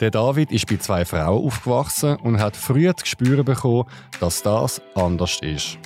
[0.00, 3.84] Der David ist bei zwei Frauen aufgewachsen und hat früh zu spüren bekommen,
[4.18, 5.78] dass das anders ist.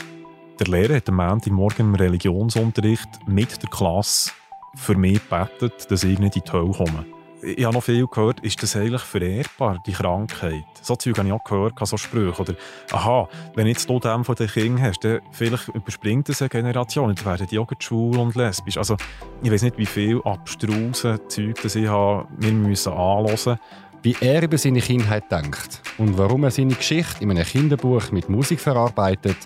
[0.60, 4.30] Der Lehrer hat am Montagmorgen im Religionsunterricht mit der Klasse
[4.76, 7.06] für mich gebetet, dass ich nicht in die Hölle komme.
[7.42, 10.64] Ich habe noch viel gehört, ist das eigentlich vererbbar, die Krankheit?
[10.80, 12.40] So Zeug habe ich auch gehört, so Sprüche.
[12.40, 12.54] Oder,
[12.92, 17.12] aha, wenn jetzt du dem von den Kindern hast, dann vielleicht überspringt das eine Generation,
[17.12, 18.78] dann werden die auch schwul und lesbisch.
[18.78, 18.96] Also,
[19.42, 23.58] ich weiß nicht, wie viel abstruse Zeug das ich habe, wir müssen anhören
[24.04, 28.28] wie er über seine Kindheit denkt und warum er seine Geschichte in einem Kinderbuch mit
[28.28, 29.36] Musik verarbeitet,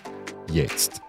[0.51, 1.01] jetzt.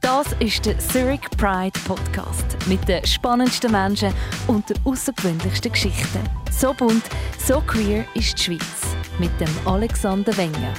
[0.00, 4.14] Das ist der Zurich Pride Podcast mit den spannendsten Menschen
[4.46, 6.20] und den außergewöhnlichsten Geschichten.
[6.50, 7.04] So bunt,
[7.38, 10.72] so queer ist die Schweiz mit dem Alexander Wenger.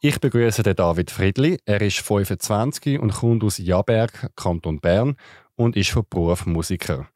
[0.00, 1.58] Ich begrüße den David Friedli.
[1.64, 5.16] Er ist 25 und kommt aus Jaberg, Kanton Bern
[5.56, 7.08] und ist von Beruf Musiker.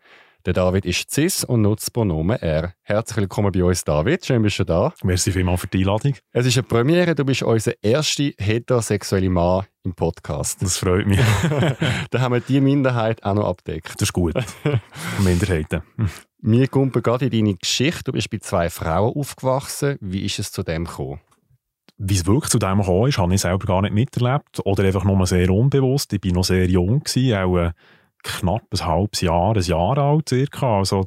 [0.47, 2.73] Der David ist cis und nutzt das Pronomen er.
[2.83, 4.25] Herzlich willkommen bei uns, David.
[4.25, 4.95] Schön, bist du da.
[5.05, 6.15] Merci vielmals für die Einladung.
[6.33, 7.15] Es ist eine Premiere.
[7.15, 10.63] Du bist unser erster heterosexuelle Mann im Podcast.
[10.63, 11.21] Das freut mich.
[12.11, 13.93] da haben wir die Minderheit auch noch abdeckt.
[13.97, 14.33] Das ist gut.
[15.19, 15.83] Minderheiten.
[16.41, 18.05] Wir kommen gerade in deine Geschichte.
[18.05, 19.99] Du bist bei zwei Frauen aufgewachsen.
[20.01, 21.21] Wie ist es zu dem gekommen?
[21.99, 24.65] Wie es wirklich zu dem gekommen ist, habe ich selber gar nicht miterlebt.
[24.65, 26.15] Oder einfach nur sehr unbewusst.
[26.15, 27.73] Ich war noch sehr jung, gewesen, auch äh,
[28.23, 30.79] knapp ein halbes Jahr, ein Jahr alt circa.
[30.79, 31.07] Also,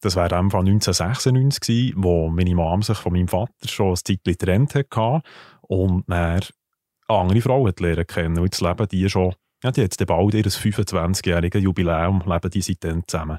[0.00, 4.20] das war dann 1996 gewesen, wo meine Mom sich von meinem Vater schon ein Zeitchen
[4.24, 5.22] getrennt hatte
[5.62, 8.38] und dann eine andere Frau hat lernen kennen.
[8.38, 13.06] Und jetzt leben die schon, ja, die jetzt bald ihr 25-jähriges Jubiläum, leben die seitdem
[13.06, 13.38] zusammen.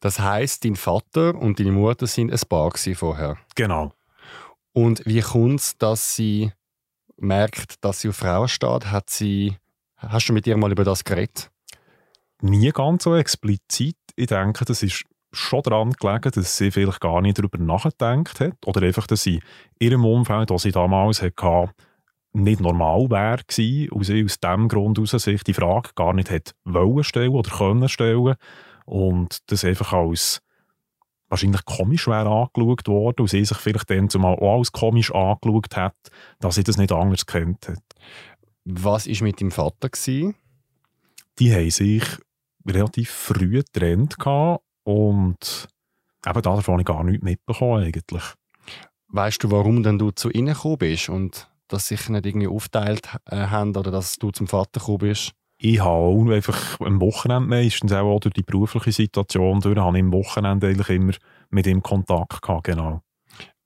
[0.00, 3.38] Das heisst, dein Vater und deine Mutter sind ein Paar vorher?
[3.54, 3.92] Genau.
[4.72, 6.52] Und wie kommt es, dass sie
[7.16, 8.90] merkt, dass sie auf Frauen steht?
[8.90, 9.56] Hat sie,
[9.96, 11.50] hast du mit ihr mal über das geredet?
[12.44, 13.96] Nie ganz so explizit.
[14.16, 18.66] Ich denke, das ist schon daran gelegen, dass sie vielleicht gar nicht darüber nachgedacht hat
[18.66, 19.40] oder einfach, dass sie
[19.78, 21.72] in ihrem Umfeld, das sie damals hatte,
[22.32, 23.40] nicht normal wäre
[23.92, 27.50] und sie aus diesem Grund heraus sich die Frage gar nicht hat wollen stellen oder
[27.50, 28.34] können stellen
[28.86, 30.40] und das einfach als
[31.28, 35.76] wahrscheinlich komisch wäre angeschaut worden und sie sich vielleicht dann zumal auch als komisch angeschaut
[35.76, 35.96] hat,
[36.40, 37.82] dass sie das nicht anders kennt hat.
[38.64, 39.88] Was war mit dem Vater?
[39.88, 40.34] Gewesen?
[41.38, 42.04] Die haben sich
[42.66, 44.16] relativ früh getrennt
[44.84, 45.68] und
[46.26, 48.22] eben davon habe ich gar nichts mitbekommen eigentlich.
[49.08, 53.08] Weißt du, warum denn du zu ihnen gekommen bist und dass sich nicht irgendwie aufteilt
[53.26, 55.32] äh, haben oder dass du zum Vater gekommen bist?
[55.58, 60.12] Ich habe einfach am Wochenende meistens auch durch die berufliche Situation durch, habe ich am
[60.12, 61.12] Wochenende eigentlich immer
[61.50, 63.00] mit ihm Kontakt gehabt, genau.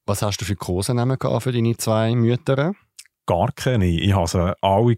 [0.06, 2.72] Was hast du für Kosenamen für deine zwei Mütter?
[3.28, 3.86] Gar keine.
[3.86, 4.96] Ich habe sie alle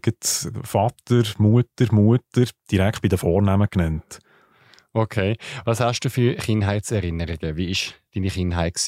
[0.63, 4.19] Vater, Mutter, Mutter direkt bei den Vornamen genannt.
[4.93, 5.37] Okay.
[5.65, 7.57] Was hast du für Kindheitserinnerungen?
[7.57, 8.81] Wie war deine Kindheit?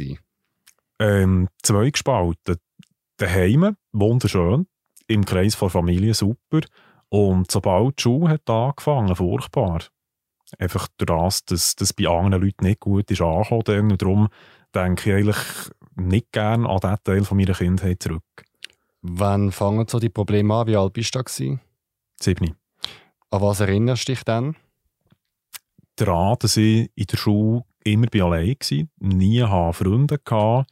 [1.00, 2.58] Ähm, zwei gespalten.
[3.18, 4.66] Daheim, wunderschön.
[5.08, 6.62] Im Kreis der Familie super.
[7.10, 9.82] Und sobald die Schule hat angefangen, furchtbar.
[10.58, 13.92] Einfach durch das, dass das bei anderen Leuten nicht gut ist angekommen.
[13.92, 14.30] Und darum
[14.74, 18.24] denke ich eigentlich nicht gerne an diesen Teil meiner Kindheit zurück.
[19.06, 20.68] Wann fangen so die Probleme an?
[20.68, 21.60] Wie alt bist du da?
[22.22, 22.56] Sieben.
[23.32, 24.56] An was erinnerst du dich dann?
[25.98, 30.66] Daran, dass ich in der Schule immer bei allein war, nie hatte Freunde hatte.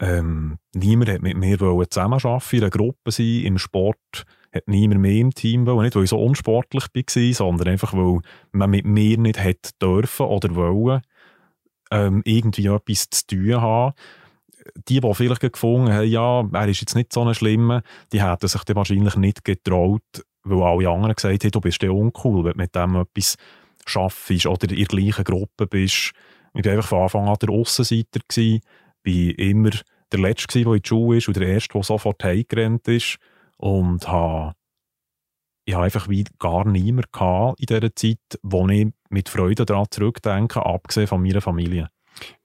[0.00, 5.20] Ähm, niemand hat mit mir zusammenarbeiten, in einer Gruppe sein, im Sport hat niemand mehr
[5.20, 5.82] im Team wollen.
[5.82, 8.20] Nicht, weil ich so unsportlich war, sondern einfach, weil
[8.52, 11.02] man mit mir nicht hätte dürfen oder wollen,
[11.90, 13.94] ähm, irgendwie etwas zu tun haben
[14.88, 17.82] die, die vielleicht gefunden haben, ja, er ist jetzt nicht so ein Schlimmer,
[18.12, 20.02] die hätten sich dann wahrscheinlich nicht getraut,
[20.42, 23.36] weil alle anderen gesagt haben, du bist ja uncool, wenn du mit dem etwas
[23.86, 26.12] schaffst oder in der gleichen Gruppe bist.
[26.54, 29.70] Ich war einfach von Anfang an der Aussenseiter, war immer
[30.12, 33.16] der Letzte, der in die Schule ist und der Erste, der sofort heimgerannt ist
[33.56, 34.54] und habe
[35.66, 40.64] ich habe einfach wie gar niemanden in dieser Zeit, wo ich mit Freude daran zurückdenke,
[40.64, 41.88] abgesehen von meiner Familie.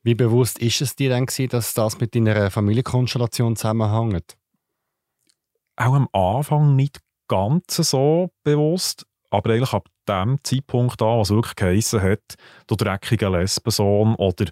[0.04, 4.38] Wie bewusst ist es dir denn, dass das mit deiner Familienkonstellation zusammenhängt?
[5.76, 11.56] Auch am Anfang nicht ganz so bewusst, aber eigentlich ab dem Zeitpunkt an, was wirklich
[11.56, 12.36] geheissen hat,
[12.68, 14.46] du dreckige Lesbensohn oder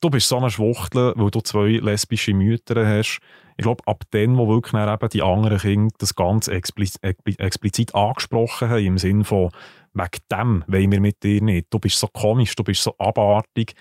[0.00, 3.20] du bist so eine Schwuchtel, weil du zwei lesbische Mütter hast.
[3.56, 8.68] Ich glaube, ab dem, wo wirklich eben die anderen Kinder das ganz expliz explizit angesprochen
[8.68, 9.50] haben, im Sinne von,
[9.92, 11.66] wegen dem wollen wir mit dir nicht.
[11.70, 13.74] Du bist so komisch, du bist so abartig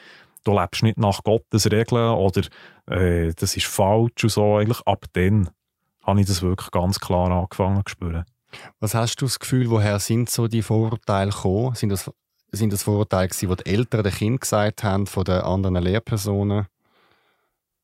[0.44, 2.42] du lebst nicht nach Gottes Regeln oder
[2.88, 4.58] äh, das ist falsch und so.
[4.58, 5.50] Eigentlich ab dann
[6.04, 8.26] habe ich das wirklich ganz klar angefangen zu spüren.
[8.80, 11.76] Was hast du das Gefühl, woher sind so die Vorurteile gekommen?
[11.76, 12.12] Sind das
[12.52, 16.66] sind das Vorurteile, die die Eltern den Kindern gesagt haben von den anderen Lehrpersonen?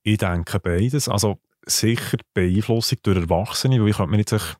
[0.01, 1.07] Ich denke beides.
[1.07, 1.37] Also
[1.67, 4.57] sicher Beeinflussung durch Erwachsene, weil ich könnte mir jetzt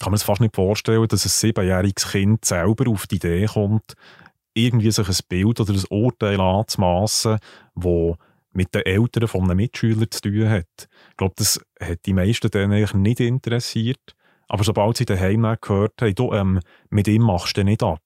[0.00, 3.94] kann man es fast nicht vorstellen, dass ein siebenjähriges Kind selber auf die Idee kommt,
[4.54, 7.38] irgendwie sich ein Bild oder ein Urteil anzumassen,
[7.74, 8.16] das
[8.52, 10.88] mit den Eltern von einem Mitschüler zu tun hat.
[11.10, 14.14] Ich glaube, das hat die meisten dann eigentlich nicht interessiert.
[14.48, 18.00] Aber sobald sie daheim gehört haben, du, ähm, mit ihm machst du nicht ab.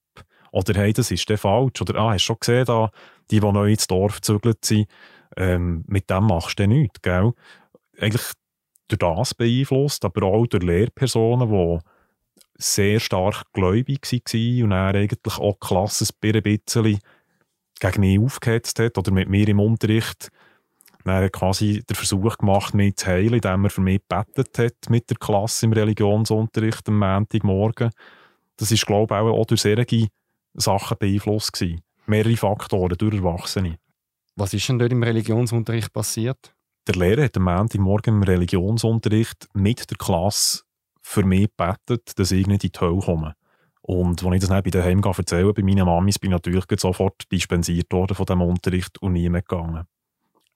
[0.51, 1.81] Oder hey, das ist der falsch.
[1.81, 2.91] Oder ah, hast du schon gesehen, da,
[3.31, 4.89] die, die neu ins Dorf gezügelt sind,
[5.37, 7.33] ähm, mit dem machst du nichts, gell?
[7.99, 8.33] Eigentlich
[8.89, 11.79] durch das beeinflusst, aber auch durch Lehrpersonen, die
[12.63, 17.01] sehr stark gläubig waren und er eigentlich auch Klasses ein bisschen
[17.81, 20.31] gegen mich aufgehetzt hat oder mit mir im Unterricht
[21.05, 25.11] dann quasi den Versuch gemacht, mich zu heilen, indem er für mich gebetet hat mit
[25.11, 27.91] der Klasse im Religionsunterricht am Montagmorgen.
[28.57, 30.09] Das ist, glaube ich, auch durch solche
[30.55, 31.81] Sachen beeinflusst gewesen.
[32.07, 33.79] Mehrere Faktoren durch Erwachsene.
[34.37, 36.55] Was ist denn dort im Religionsunterricht passiert?
[36.87, 40.63] Der Lehrer hat am Montagmorgen im Religionsunterricht mit der Klasse
[41.03, 43.35] für mich gebetet, dass ich nicht in die Hölle komme.
[43.83, 47.31] Und als ich das dann bei daheim erzählen bei meinen Mamis, bin ich natürlich sofort
[47.31, 49.87] dispensiert worden von diesem Unterricht und nie mehr gegangen.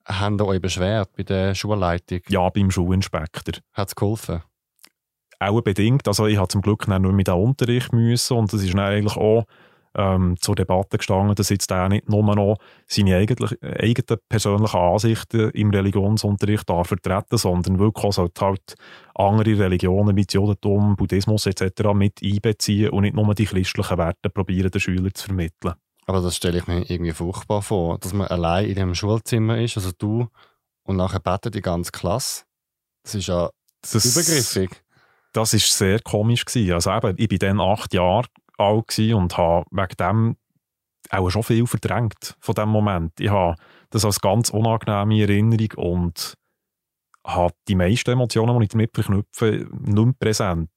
[0.04, 2.20] Haben ihr euch beschwert bei der Schulleitung?
[2.28, 3.54] Ja, beim Schulinspektor.
[3.72, 4.42] Hat es geholfen?
[5.40, 6.06] Auch bedingt.
[6.06, 9.16] Also ich habe zum Glück nur mit dem Unterricht müssen und das ist dann eigentlich
[9.16, 9.44] auch
[9.96, 15.50] ähm, zur Debatte gestanden, dass jetzt der nicht nur noch seine eigenen, eigenen persönlichen Ansichten
[15.50, 18.74] im Religionsunterricht da vertreten, sondern wirklich auch halt, halt
[19.14, 21.94] andere Religionen wie Judentum, Buddhismus etc.
[21.94, 25.74] mit einbeziehen und nicht nur die christlichen Werte probieren, den Schülern zu vermitteln.
[26.06, 29.76] Aber das stelle ich mir irgendwie furchtbar vor, dass man allein in dem Schulzimmer ist,
[29.76, 30.28] also du,
[30.84, 32.44] und nachher betet die ganze Klasse.
[33.02, 33.50] Das ist ja
[33.80, 34.70] das, übergriffig.
[35.32, 36.74] Das ist sehr komisch gewesen.
[36.74, 38.26] Also eben, ich bin dann acht Jahre
[38.56, 40.36] alt und habe wegen dem
[41.10, 43.12] auch schon viel verdrängt von dem Moment.
[43.20, 43.56] Ich habe
[43.90, 46.34] das als ganz unangenehme Erinnerung und
[47.24, 50.70] habe die meisten Emotionen, die ich damit verknüpfe, nicht mehr präsent.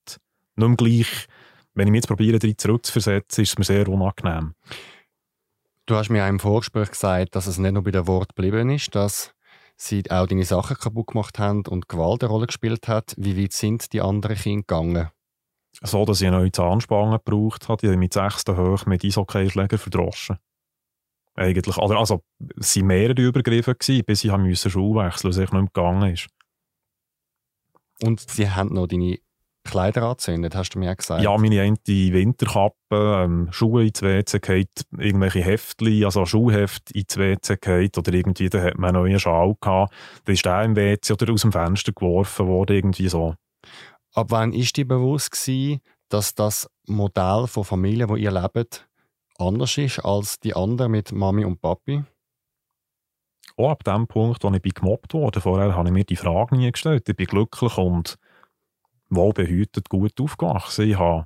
[0.55, 1.27] Nicht mehr gleich.
[1.73, 4.53] Wenn ich mich jetzt probiere, darin zurückzuversetzen, ist es mir sehr unangenehm.
[5.85, 8.93] Du hast mir im Vorgespräch gesagt, dass es nicht nur bei der Wort geblieben ist,
[8.93, 9.33] dass
[9.75, 13.15] sie auch deine Sachen kaputt gemacht haben und Gewalt eine Rolle gespielt hat.
[13.17, 15.09] Wie weit sind die anderen Kinder gegangen?
[15.81, 17.79] So, dass ich eine neue Zahnspange gebraucht habe.
[17.79, 20.37] Die habe ich mit sechsten hoch mit Eishockeyschläger verdroschen.
[21.35, 21.77] Eigentlich.
[21.77, 22.23] Also, also
[22.59, 26.13] es waren mehrere Übergriffe, gewesen, bis ich musste Schule wechseln musste, was nicht mehr gegangen
[26.13, 26.27] ist.
[28.01, 29.19] Und sie haben noch deine
[29.63, 31.21] Kleider angezündet, hast du mir gesagt?
[31.21, 37.57] Ja, meine eine Winterkappe, ähm, Schuhe ins WC gehabt, irgendwelche Heftchen, also Schuhheft ins WC
[37.57, 39.93] gehabt, oder irgendwie, da hat man einen neuen Schal gehabt,
[40.25, 43.35] da ist der im WC oder aus dem Fenster geworfen worden, irgendwie so.
[44.19, 45.79] Ab wann ist dir bewusst gewesen,
[46.09, 48.85] dass das Modell von Familie, wo ihr lebt,
[49.37, 52.03] anders ist als die anderen mit Mami und Papi?
[53.55, 56.57] Auch ab dem Punkt, wo ich bin gemobbt wurde, vorher habe ich mir die Frage
[56.57, 57.07] nie gestellt.
[57.07, 58.17] Ich bin glücklich und
[59.09, 60.89] wohlbehütet gut aufgewachsen.
[60.89, 61.25] Ich habe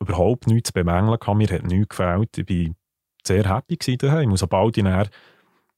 [0.00, 2.38] überhaupt nichts zu bemängeln, mir hat nichts gefällt.
[2.38, 2.74] Ich war
[3.24, 4.32] sehr happy daheim.
[4.32, 5.08] Und sobald ich dann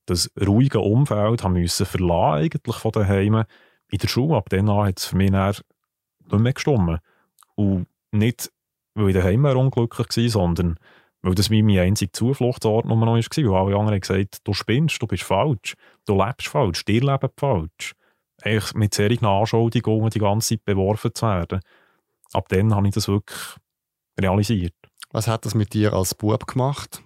[0.07, 3.45] das ruhige Umfeld haben müssen verlassen, eigentlich von daheim,
[3.91, 5.31] in der Schule, ab dann hat es für mich
[6.31, 7.01] nicht mehr gestimmt.
[7.55, 8.51] Und nicht,
[8.95, 10.79] weil ich daheim unglücklich war, sondern
[11.23, 15.23] weil das mein einziger Zufluchtsort noch war, weil alle anderen gesagt du spinnst, du bist
[15.23, 15.75] falsch,
[16.05, 17.95] du lebst falsch, dir leben falsch.
[18.43, 21.61] Eigentlich mit solchen Anschuldigungen die ganze Zeit beworfen zu werden.
[22.33, 23.39] Ab dann habe ich das wirklich
[24.21, 24.75] realisiert.
[25.13, 27.03] Was hat das mit dir als Bub gemacht?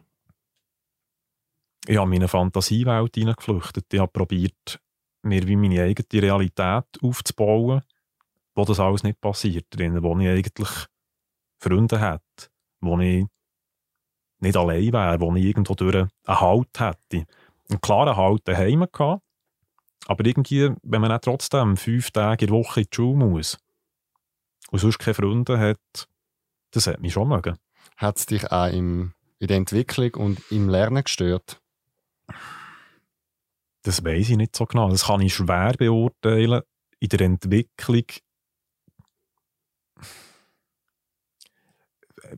[1.86, 3.92] Ich habe meine Fantasiewelt hineingeflüchtet.
[3.92, 4.80] Ich habe probiert,
[5.22, 7.82] mir wie meine eigene Realität aufzubauen
[8.56, 10.68] wo das alles nicht passiert drin, wo ich eigentlich
[11.60, 13.26] Freunde hätte, wo ich
[14.40, 17.26] nicht allein wäre, wo ich irgendwo durch einen Halt hätte.
[17.68, 19.22] Einen klaren Halt daheim gehabt,
[20.06, 23.58] aber irgendwie, wenn man auch trotzdem fünf Tage in der Woche in die Schule muss
[24.70, 26.08] und sonst keine Freunde hat,
[26.70, 27.56] das hat mich schon mögen.
[27.96, 31.60] Hat es dich auch im, in der Entwicklung und im Lernen gestört?
[33.82, 34.90] Das weiß ich nicht so genau.
[34.90, 36.62] Das kann ich schwer beurteilen.
[36.98, 38.04] In der Entwicklung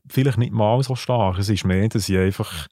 [0.09, 1.39] vielleicht nicht mal so stark.
[1.39, 2.69] Es ist mehr, dass ich einfach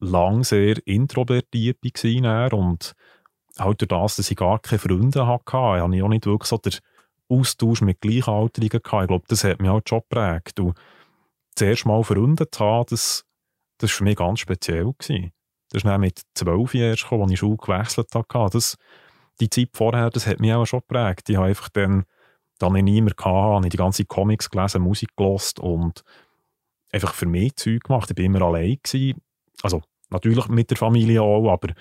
[0.00, 2.94] lang sehr introvertiert war und
[3.58, 6.58] halt durch das, dass ich gar keine Freunde hatte, habe ich auch nicht wirklich so
[6.58, 6.74] den
[7.28, 9.02] Austausch mit Gleichaltrigen gehabt.
[9.04, 10.60] Ich glaube, das hat mich halt schon geprägt.
[10.60, 10.76] Und
[11.54, 13.24] zuerst mal Freunde zu haben, das,
[13.78, 14.92] das war für mich ganz speziell.
[14.98, 15.32] Gewesen.
[15.70, 18.50] Das ist dann mit zwölf Jahren als ich Schule gewechselt habe.
[18.50, 18.76] Das,
[19.40, 21.28] die Zeit vorher, das hat mich auch schon geprägt.
[21.28, 22.04] Ich habe einfach dann,
[22.58, 26.04] dann ich niemanden gehabt, habe ich die ganzen Comics gelesen, Musik gelost und
[26.94, 28.10] einfach für mich Zeug gemacht.
[28.10, 28.78] Ich war immer allein.
[28.82, 29.20] Gewesen.
[29.62, 31.74] Also natürlich mit der Familie auch, aber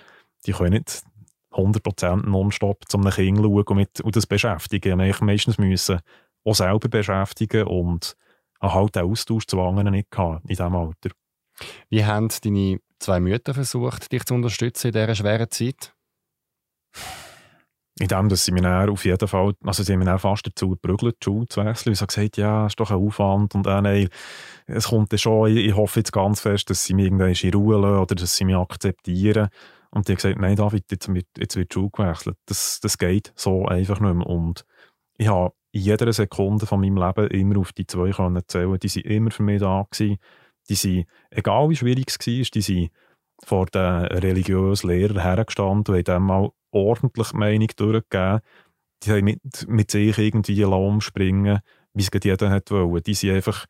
[0.46, 1.04] die können nicht
[1.52, 5.00] 100% nonstop zum Kind schauen und, mit, und das beschäftigen.
[5.02, 6.00] Ich meistens müssen
[6.44, 8.16] auch selber beschäftigen und
[8.62, 11.12] halt den Austausch zu anderen nicht gehabt in diesem Alter.
[11.90, 15.94] Wie haben deine zwei Mütter versucht, dich zu unterstützen in dieser schweren Zeit?
[18.00, 21.26] In dem, dass sie mir auf jeden Fall, also sie haben fast dazu geprügelt, die
[21.26, 21.94] Schule zu wechseln.
[21.94, 24.10] Ich habe gesagt, ja, ist doch ein Aufwand und äh, nein,
[24.66, 27.80] es kommt dann schon, ich, hoffe jetzt ganz fest, dass sie mich irgendwann in Ruhe
[27.80, 29.50] lassen oder dass sie mich akzeptieren.
[29.92, 32.38] Und die haben gesagt, nein David, jetzt wird, jetzt wird die Schule gewechselt.
[32.48, 34.26] Das, das geht so einfach nicht mehr.
[34.26, 34.66] Und
[35.18, 38.80] ich habe in jeder Sekunde von meinem Leben immer auf die zwei können zählen.
[38.80, 40.18] Die sind immer für mich da gewesen.
[40.68, 42.92] Die sind, egal wie schwierig es war, die sind
[43.44, 48.40] vor den religiösen Lehrern hergestanden und haben dem mal ordentlich die Meinung durchgegeben.
[49.04, 51.60] Die haben mit, mit sich irgendwie umspringen
[51.94, 53.04] wie es jeder hat wollen.
[53.04, 53.66] Die sind einfach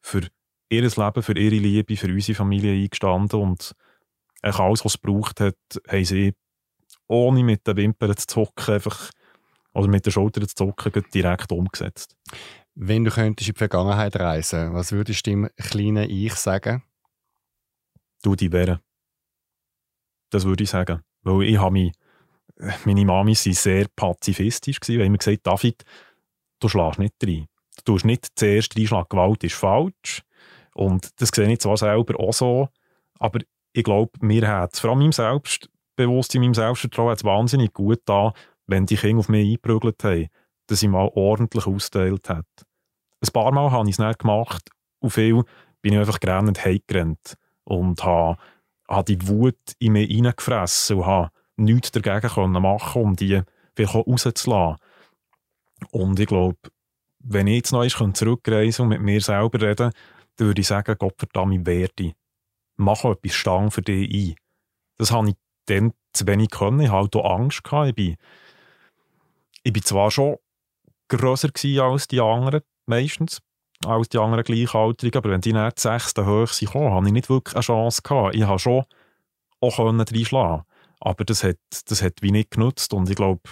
[0.00, 0.22] für
[0.68, 3.74] ihr Leben, für ihre Liebe, für unsere Familie eingestanden und
[4.42, 5.56] alles, was es gebraucht hat,
[5.88, 6.34] haben sie
[7.06, 9.10] ohne mit den Wimpern zu zucken, einfach,
[9.72, 12.16] oder mit den Schultern zu zucken, direkt umgesetzt.
[12.74, 16.84] Wenn du könntest in die Vergangenheit reisen, was würdest du dem kleinen Ich sagen?
[18.22, 18.80] Du die wäre.
[20.30, 21.02] Das würde ich sagen.
[21.22, 21.92] Weil ich habe mich,
[22.84, 24.78] meine Mami war sehr pazifistisch.
[24.82, 25.84] Sie haben mir gesagt, David,
[26.60, 27.46] du schlägst nicht rein.
[27.76, 30.22] Du tust nicht zuerst reinschlagen, Gewalt ist falsch.
[30.74, 32.68] Und das sehe ich zwar selber auch so,
[33.18, 33.40] aber
[33.72, 38.32] ich glaube, mir hat es, vor allem meinem Selbstbewusstsein, meinem Selbstvertrauen, hat wahnsinnig gut da,
[38.66, 40.28] wenn die Kinder auf mich eingeprügelt haben,
[40.66, 42.44] dass ich mal ordentlich ausgeteilt habe.
[43.20, 44.68] Ein paar Mal habe ich es nicht gemacht
[45.00, 45.42] und viel
[45.82, 47.34] bin ich einfach gerannt und heimgerannt
[47.64, 48.38] und habe,
[48.88, 53.42] habe die Wut in mich hineingefressen und habe nichts dagegen können machen, um die
[53.74, 54.76] vielleicht auch rauszulassen.
[55.90, 56.58] Und ich glaube,
[57.20, 59.92] wenn ich jetzt noch zurückreisen und mit mir selber reden,
[60.36, 62.14] dann würde ich sagen, Gott verdammt, werde
[62.76, 64.36] mach etwas Stang für dich ein.
[64.96, 65.36] Das habe ich
[65.66, 66.80] dann zu wenig können.
[66.80, 67.62] Ich hatte auch Angst.
[67.64, 67.88] Gehabt.
[67.88, 68.16] Ich, bin,
[69.62, 70.36] ich bin zwar schon
[71.08, 71.50] grösser
[71.82, 73.40] als die anderen, meistens,
[73.84, 77.54] als die anderen Gleichaltrigen, aber wenn die nicht sechsten hoch sind, habe ich nicht wirklich
[77.54, 78.34] eine Chance gehabt.
[78.34, 78.84] Ich habe schon
[79.60, 80.64] auch reinschlagen
[81.00, 83.42] aber das hat, das hat wie nicht genutzt und ich glaube,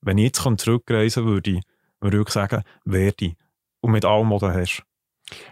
[0.00, 1.60] wenn ich jetzt zurückreisen würde,
[2.00, 3.34] würde ich sagen, werde.
[3.80, 4.82] Und mit allem, was du hast.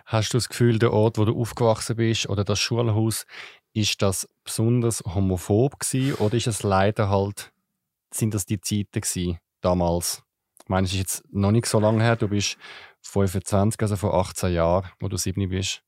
[0.07, 3.27] Hast du das Gefühl, der Ort, wo du aufgewachsen bist, oder das Schulhaus,
[3.73, 7.53] ist das besonders homophob gewesen, oder ist es leider halt,
[8.13, 10.23] sind das die Zeiten gewesen, damals?
[10.63, 12.57] Ich meine, es ist jetzt noch nicht so lange her, du bist
[13.03, 15.83] 25, also vor 18 Jahren, wo du 7 bist.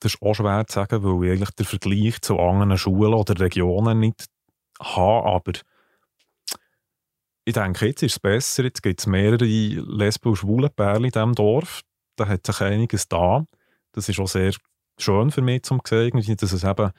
[0.00, 3.38] Das ist auch schwer zu sagen, weil ich eigentlich den Vergleich zu anderen Schulen oder
[3.38, 4.26] Regionen nicht
[4.80, 5.52] habe, aber
[7.44, 8.64] ich denke, jetzt ist es besser.
[8.64, 11.82] Jetzt gibt es mehrere Lesben- und Schwulenpärchen in diesem Dorf
[12.18, 13.44] da hat sich einiges da.
[13.92, 14.52] Das ist auch sehr
[14.98, 16.90] schön für mich zu sehen, dass es eben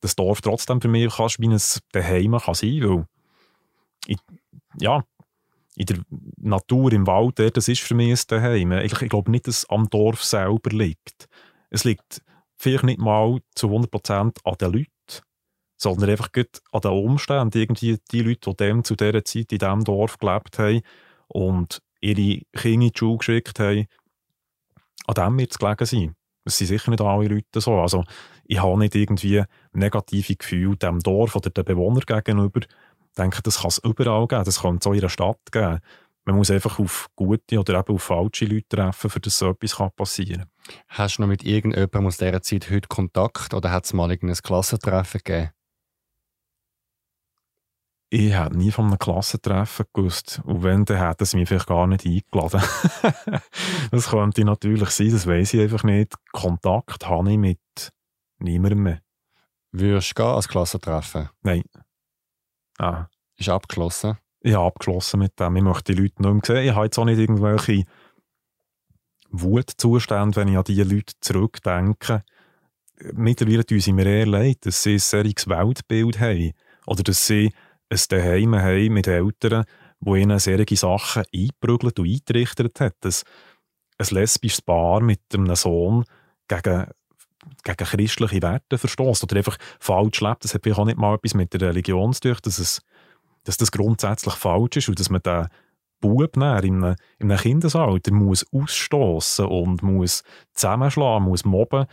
[0.00, 1.60] das Dorf trotzdem für mich kannst, wie ein
[1.92, 3.06] Daheim kann sein, weil
[4.06, 4.18] ich,
[4.80, 5.04] ja,
[5.76, 5.98] in der
[6.36, 8.72] Natur, im Wald, das ist für mich ein Daheim.
[8.72, 11.28] Ich, ich glaube nicht, dass es am Dorf selber liegt.
[11.70, 12.22] Es liegt
[12.56, 14.90] vielleicht nicht mal zu 100% an den Leuten,
[15.76, 16.30] sondern einfach
[16.72, 17.58] an den Umständen.
[17.58, 20.82] Irgendwie die Leute, die dem zu dieser Zeit in diesem Dorf gelebt haben
[21.28, 23.86] und ihre Kinder in die Schule geschickt haben,
[25.06, 26.16] an dem wird es gelegen sein.
[26.44, 27.80] Es sind sicher nicht alle Leute so.
[27.80, 28.04] Also,
[28.44, 32.60] ich habe nicht irgendwie negative Gefühle dem Dorf oder den Bewohnern gegenüber.
[32.60, 34.44] Ich denke, das kann es überall geben.
[34.44, 35.80] Das kann es auch in einer Stadt geben.
[36.30, 39.76] Man muss einfach auf gute oder eben auf falsche Leute treffen, für das so etwas
[39.96, 40.78] passieren kann.
[40.88, 44.36] Hast du noch mit irgendjemandem aus dieser Zeit heute Kontakt oder hat es mal irgendein
[44.36, 45.50] Klassentreffen gegeben?
[48.12, 50.40] ich hätte nie von einem Klassentreffen gewusst.
[50.44, 52.60] Und wenn, dann hätten sie mich vielleicht gar nicht eingeladen.
[53.92, 56.14] das könnte natürlich sein, das weiß ich einfach nicht.
[56.32, 57.60] Kontakt habe ich mit
[58.38, 59.02] niemandem mehr.
[59.70, 61.30] Würdest du gehen als Klassentreffen?
[61.42, 61.62] Nein.
[62.78, 63.06] Ah.
[63.36, 64.18] Ist abgeschlossen?
[64.42, 65.56] Ich habe abgeschlossen mit dem.
[65.56, 66.68] Ich möchte die Leute nicht mehr sehen.
[66.68, 67.84] Ich habe jetzt auch nicht irgendwelche
[69.30, 72.24] Wutzustände, wenn ich an diese Leute zurückdenke.
[73.12, 76.52] Mittlerweile tun sie mir eher leid, dass sie ein solches Weltbild haben.
[76.86, 77.52] Oder dass sie
[77.90, 79.64] ein Daheim haben mit Eltern,
[80.00, 82.96] die ihnen solche Sachen eingeprügelt und eingerichtet hat.
[83.04, 83.12] Ein,
[83.98, 86.04] ein lesbisches Paar mit einem Sohn
[86.48, 86.86] gegen,
[87.62, 90.44] gegen christliche Werte verstößt oder einfach falsch lebt.
[90.44, 92.80] Das hat vielleicht auch nicht mal etwas mit der Religion zu tun, dass, es,
[93.44, 95.48] dass das grundsätzlich falsch ist und dass man den
[96.00, 100.22] Bub in einem, in einem Kindesalter muss ausstoßen und muss
[100.54, 101.86] zusammenschlagen, muss mobben,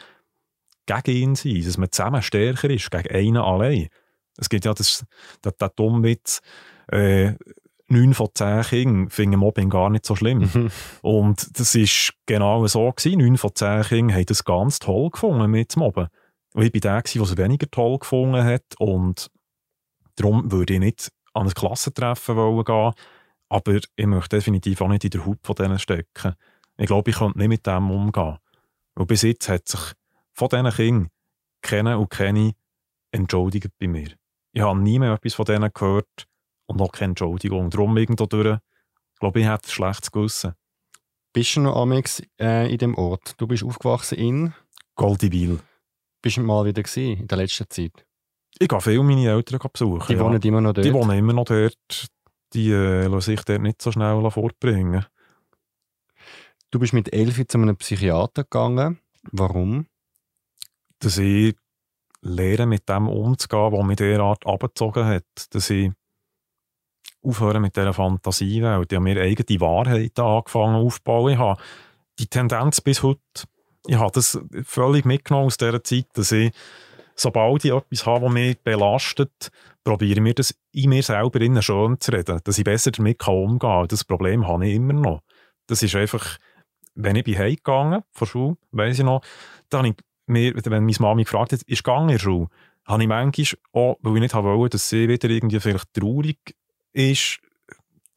[0.86, 3.90] gegen ihn sein, dass man zusammen stärker ist, gegen einen allein.
[4.38, 5.06] Es gibt ja das,
[5.44, 6.42] der, der Dummwitz,
[6.92, 7.34] äh,
[7.90, 10.50] 9 von 10 Kindern finden Mobbing gar nicht so schlimm.
[10.54, 10.70] Mhm.
[11.02, 13.20] Und das ist genau so gewesen.
[13.20, 16.08] 9 von 10 Kindern haben das ganz toll gefunden mit Mobben.
[16.54, 18.64] Und ich war der, der es weniger toll gefunden hat.
[18.78, 19.30] Und
[20.16, 22.94] darum würde ich nicht an ein Klassentreffen wollen gehen.
[23.50, 26.36] Aber ich möchte definitiv auch nicht in der Haut von denen stecken.
[26.78, 28.38] Ich glaube, ich könnte nicht mit dem umgehen.
[28.96, 29.94] Und bis jetzt hat sich
[30.34, 31.10] von diesen Kindern
[31.62, 32.54] kennen und kenne
[33.12, 34.10] entschuldigt bei mir.
[34.52, 36.28] Ich habe nie mehr etwas von denen gehört
[36.66, 37.70] und noch keine Entschuldigung.
[37.70, 38.58] Darum irgendwo durch,
[39.20, 40.54] glaube ich, hätte ein schlechtes Gewissen.
[41.34, 43.36] Bist du noch amix äh, in dem Ort?
[43.38, 44.54] Du bist aufgewachsen in
[44.96, 45.60] Goldiwil.
[46.22, 48.07] Bist du mal wieder gewesen, in der letzten Zeit?
[48.60, 50.06] Ich gehe viel meine Eltern besuchen.
[50.08, 50.20] Die ja.
[50.20, 50.86] wohnen immer noch dort?
[50.86, 52.08] Die wohnen immer noch dort.
[52.54, 55.06] Die äh, lassen sich dort nicht so schnell fortbringen.
[56.72, 59.00] Du bist mit elf zu einem Psychiater gegangen.
[59.32, 59.88] Warum?
[61.00, 61.56] Dass ich
[62.22, 65.26] lerne, mit dem umzugehen, was mich derart abgezogen hat.
[65.52, 65.92] Dass ich
[67.22, 68.92] aufhören mit dieser Fantasiewelt.
[68.92, 71.34] Ich habe mir eigene Wahrheiten angefangen aufzubauen.
[71.34, 71.62] Ich habe
[72.20, 73.22] die Tendenz bis heute,
[73.86, 76.52] ich habe das völlig mitgenommen aus dieser Zeit, dass ich,
[77.20, 79.50] sobald ich etwas habe, das mich belastet,
[79.84, 83.60] probiere mir das in mir selber innen schön zu reden, dass ich besser damit umgehen
[83.60, 83.88] kann.
[83.88, 85.22] Das Problem habe ich immer noch.
[85.66, 86.38] Das ist einfach,
[86.96, 89.22] wenn ich bin heimgegangen von Schule, weiss ich noch,
[89.70, 89.96] dann habe ich
[90.28, 92.48] mir, wenn meine Mami gefragt hat, ist gegangen in Schule,
[92.86, 96.56] habe ich manchmal auch, weil ich nicht wollte, dass sie wieder irgendwie vielleicht traurig
[96.94, 97.40] ist,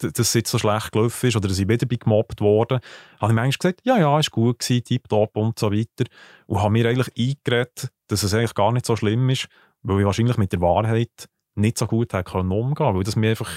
[0.02, 2.80] dass es jetzt so schlecht gelaufen ist oder dass ich wieder bin gemobbt worden,
[3.18, 6.04] habe ich manchmal gesagt, ja, ja, ist gut gewesen, tipptopp und so weiter.
[6.46, 9.48] Und habe mir eigentlich eingeredet, dass es eigentlich gar nicht so schlimm ist,
[9.82, 13.30] weil ich wahrscheinlich mit der Wahrheit nicht so gut hätte umgehen können, weil das mir
[13.30, 13.50] einfach,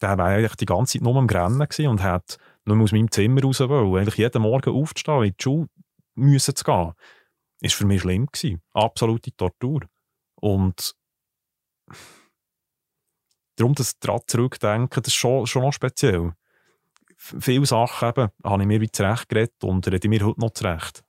[0.00, 3.10] der war eigentlich die ganze Zeit nur am Grennen gewesen und hat nur aus meinem
[3.10, 5.66] Zimmer raus wollen, eigentlich jeden Morgen aufzustehen, in die Schule
[6.14, 6.92] müssen zu gehen,
[7.60, 8.60] ist für mich schlimm gewesen.
[8.72, 9.80] Absolute Tortur.
[10.34, 10.94] Und
[13.56, 16.32] darum das daran zurückdenken, das ist schon, schon noch speziell.
[17.16, 21.04] Viele Sachen eben, habe ich mir wie zurecht geredet und rede mir heute noch zurecht.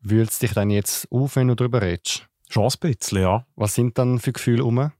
[0.00, 2.28] Wühlt es dich dann jetzt auf, wenn du darüber redest?
[2.50, 3.46] Schon ein bisschen, ja.
[3.56, 4.92] Was sind dann für Gefühle um?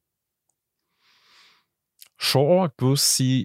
[2.16, 3.44] Schon eine gewisse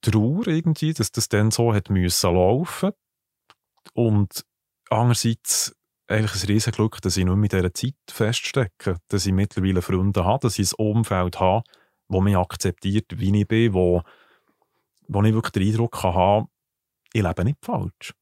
[0.00, 2.92] Trauer irgendwie, dass das dann so hat müssen laufen.
[3.94, 4.44] Und
[4.88, 5.74] andererseits
[6.06, 10.24] eigentlich ein riesen Glück, dass ich nicht mit dieser Zeit feststecke, dass ich mittlerweile Freunde
[10.24, 11.64] habe, dass ich ein Umfeld habe,
[12.08, 14.02] wo mich akzeptiert, wie ich bin, wo,
[15.08, 16.48] wo ich wirklich den Eindruck habe,
[17.12, 18.14] ich lebe nicht falsch.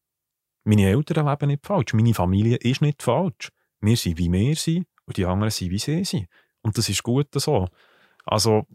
[0.64, 1.94] Meine Eltern leben nicht falsch.
[1.94, 3.52] Meine Familie ist nicht falsch.
[3.80, 6.26] Wir sind, wie wir sind und die anderen sind, wie sie sind.
[6.62, 7.68] Und das ist gut so.
[8.24, 8.66] Also,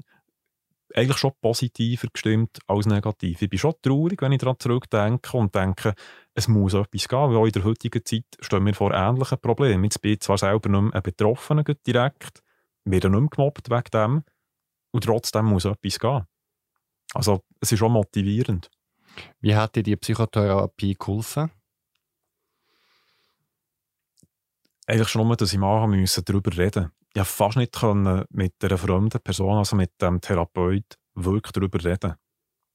[0.94, 3.42] eigentlich schon positiver gestimmt als negativ.
[3.42, 5.94] Ich bin schon traurig, wenn ich daran zurückdenke und denke,
[6.34, 9.84] es muss etwas gehen, weil auch in der heutigen Zeit stehen wir vor ähnlichen Problemen.
[9.84, 12.42] Jetzt bin ich zwar selber nicht mehr ein Betroffener direkt,
[12.86, 14.24] werde nicht mehr gemobbt wegen dem,
[14.92, 16.26] und trotzdem muss etwas gehen.
[17.14, 18.70] Also, es ist schon motivierend.
[19.40, 21.52] Wie hat dir die Psychotherapie geholfen?
[24.88, 26.92] Eigentlich schon nur, dass ich mal müssen darüber reden musste.
[27.14, 31.84] Ich konnte fast nicht können mit einer fremden Person, also mit dem Therapeut, wirklich darüber
[31.84, 32.16] reden.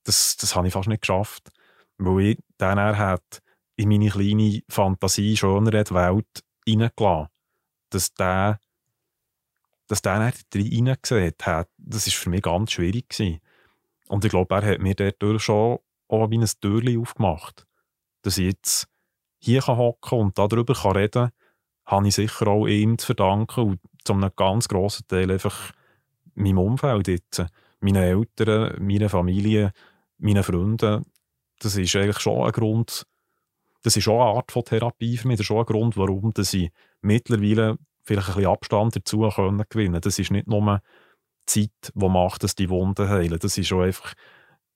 [0.05, 1.51] Das, das habe ich fast nicht geschafft.
[1.99, 3.43] Weil ich dann hat
[3.77, 7.29] in meine kleine Fantasie schönere Welt reingelassen.
[7.91, 8.61] Dass der
[9.87, 13.09] dass der nicht reingesehen hat, das war für mich ganz schwierig.
[13.09, 13.41] Gewesen.
[14.09, 17.67] Und ich glaube, er hat mir dadurch schon auch wie ein Türchen aufgemacht.
[18.23, 18.89] Dass ich jetzt
[19.39, 21.31] hier hocken kann und darüber reden kann,
[21.87, 25.73] habe ich sicher auch ihm zu verdanken und zu einem ganz grossen Teil einfach
[26.35, 27.45] meinem Umfeld jetzt.
[27.81, 29.73] Meinen Eltern, meiner Familie,
[30.19, 31.05] meinen Freunden.
[31.59, 33.07] Das ist eigentlich schon ein Grund,
[33.83, 35.37] das ist schon eine Art von Therapie für mich.
[35.37, 36.71] Das ist schon ein Grund, warum dass ich
[37.03, 40.01] mittlerweile vielleicht ein bisschen Abstand dazu können gewinnen.
[40.01, 40.81] Das ist nicht nur
[41.47, 43.39] Zeit, die macht, dass die Wunden heilen.
[43.39, 44.15] Das ist schon einfach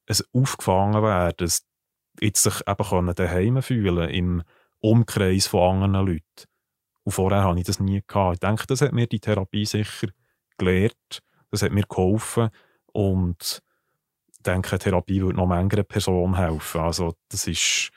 [0.08, 1.54] ein aufgefangen werden, ein
[2.20, 4.42] jetzt sich eben daheim fühlen im
[4.80, 6.44] Umkreis von anderen Leuten.
[7.04, 8.34] Und vorher hatte ich das nie gehabt.
[8.34, 10.08] Ich denke, das hat mir die Therapie sicher
[10.58, 11.20] gelehrt.
[11.50, 12.50] Das hat mir geholfen.
[12.92, 13.62] Und
[14.36, 16.80] ich denke, Therapie würde noch mancher Person helfen.
[16.80, 17.90] Also, das ist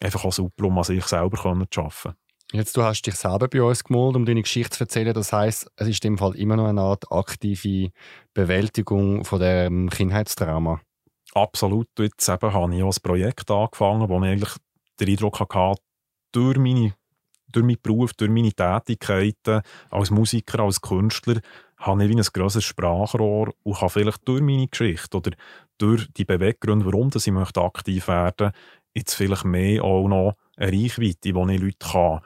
[0.00, 1.36] einfach auch super, um an sich selber
[1.70, 2.16] zu arbeiten.
[2.54, 5.14] Jetzt, du hast dich selber bei uns gemalt, um deine Geschichte zu erzählen.
[5.14, 7.90] Das heißt, es ist in dem Fall immer noch eine Art aktive
[8.34, 10.78] Bewältigung von dem Kindheitstrauma.
[11.32, 11.88] Absolut.
[11.98, 14.54] Jetzt eben habe ich auch ein Projekt angefangen, wo ich eigentlich
[15.00, 15.80] den Eindruck hatte,
[16.32, 16.94] durch, meine,
[17.50, 21.40] durch meinen Beruf, durch meine Tätigkeiten als Musiker, als Künstler,
[21.78, 25.30] habe ich wie ein grosses Sprachrohr und kann vielleicht durch meine Geschichte oder
[25.78, 28.52] durch die Beweggründe, warum ich aktiv werden möchte,
[28.94, 32.20] jetzt vielleicht mehr auch noch eine Reichweite, die ich Leute kann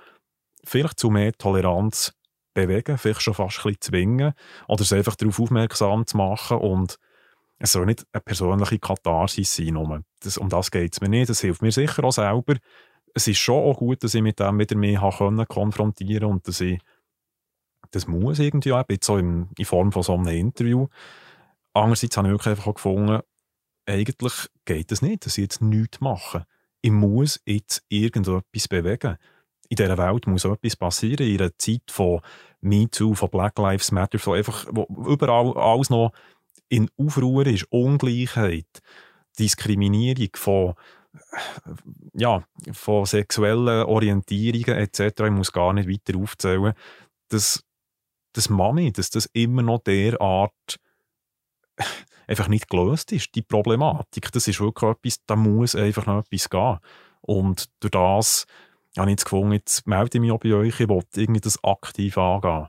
[0.69, 2.15] vielleicht zu mehr Toleranz
[2.55, 4.33] bewegen, vielleicht schon fast ein zwingen
[4.69, 6.99] oder es einfach darauf aufmerksam zu machen und
[7.59, 10.05] es soll nicht eine persönliche Katharsis sein.
[10.21, 11.31] Das, um das geht es mir nicht.
[11.31, 12.57] Das hilft mir sicher auch selber.
[13.15, 16.61] Es ist schon auch gut, dass ich mit dem wieder mehr können konfrontieren und dass
[16.61, 16.79] ich
[17.91, 20.89] das muss irgendwie auch, jetzt so in, in Form von so einem Interview.
[21.73, 23.21] Andererseits habe ich wirklich einfach gefunden,
[23.87, 26.47] eigentlich geht es das nicht, dass ich jetzt nichts mache.
[26.83, 29.17] Ich muss jetzt irgendetwas bewegen.
[29.69, 32.21] In dieser Welt muss etwas passieren, in einer Zeit von
[32.61, 36.13] MeToo, von Black Lives Matter, von einfach, wo überall alles noch
[36.69, 38.67] in Aufruhr ist, Ungleichheit,
[39.39, 40.75] Diskriminierung von,
[42.15, 45.21] ja, von sexuellen Orientierungen etc.
[45.25, 46.73] Ich muss gar nicht weiter aufzählen.
[47.29, 47.65] Das,
[48.33, 50.79] das Mami, dass das immer noch derart
[52.27, 54.33] einfach nicht gelöst ist, die Problematik.
[54.33, 56.79] Das ist wirklich etwas, da muss einfach noch etwas gehen.
[57.21, 58.47] Und durch das
[58.99, 61.63] habe ich jetzt gefunden, jetzt melde ich mich auch bei euch, ich wollte irgendwie das
[61.63, 62.69] aktiv angehen.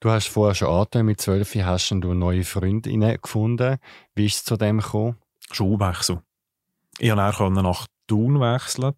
[0.00, 3.78] Du hast vorher schon angehört, mit 12 hast du neue Freundinnen gefunden.
[4.14, 5.16] Wie ist es zu dem gekommen?
[5.52, 6.22] Schulwechsel.
[6.98, 8.92] Ich konnte nach Thun wechseln.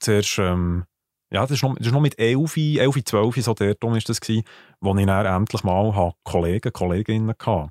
[0.00, 0.84] Zuerst, ähm,
[1.30, 4.44] ja, das war noch, noch, mit 11, 11, 12, so der Ton ist das gewesen,
[4.80, 7.68] wo ich dann endlich mal Kollegen, Kolleginnen hatte.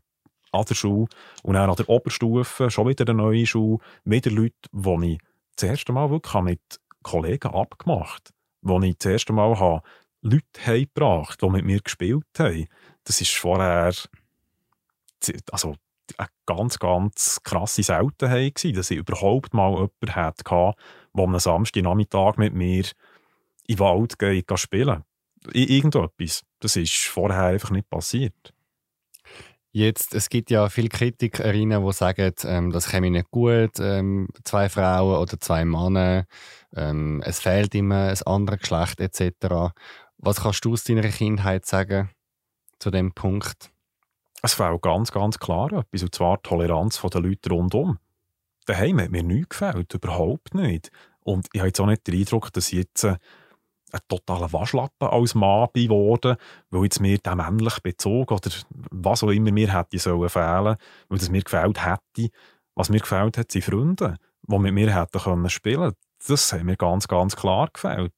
[0.52, 1.08] An der Schule.
[1.42, 5.20] Und dann an der Oberstufe, schon wieder eine neue Schule, wieder Leute, die ich
[5.56, 6.62] das erste Mal wirklich mit
[7.04, 8.80] Kollegen abgemacht habe.
[8.80, 9.82] Wo ich das erste Mal habe
[10.22, 12.68] Leute heimgebracht, die mit mir gespielt haben.
[13.04, 13.94] Das ist vorher
[15.52, 15.76] also
[16.18, 20.76] eine ganz, ganz krasse Seltenheit gewesen, dass ich überhaupt mal jemanden hatte, der
[21.14, 22.86] am Samstagnachmittag mit mir
[23.68, 25.04] in den Wald geht, geht spielen
[25.52, 26.44] Irgendetwas.
[26.60, 28.54] Das ist vorher einfach nicht passiert.
[29.76, 34.70] Jetzt, es gibt ja viele Kritikerinnen, die sagen, ähm, das käme nicht gut, ähm, zwei
[34.70, 36.26] Frauen oder zwei Männer,
[36.76, 39.74] ähm, es fehlt immer ein anderes Geschlecht etc.
[40.18, 42.10] Was kannst du aus deiner Kindheit sagen
[42.80, 43.72] zu dem Punkt?
[44.42, 47.98] Es fehlt ganz, ganz klar etwas, und zwar die Toleranz der Leute rundum.
[48.66, 50.92] Daheim hat mir nichts gefällt, überhaupt nicht.
[51.22, 53.18] Und ich habe jetzt auch nicht den Eindruck, dass ich jetzt äh,
[53.94, 56.36] ein totaler Waschlappen als Mann bin geworden,
[56.70, 58.50] weil jetzt mir der männliche Bezug oder
[58.92, 60.76] was auch immer mir hätte sollen fehlen,
[61.08, 62.30] weil es mir gefällt hätte.
[62.76, 65.94] Was mir gefällt hat, sind Freunde, die mit mir hätten können spielen.
[66.28, 68.14] Das hat mir ganz, ganz klar gefällt.